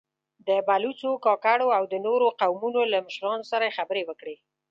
[0.47, 4.35] له بلوڅو، کاکړو او د نورو قومونو له مشرانو سره يې خبرې وکړې.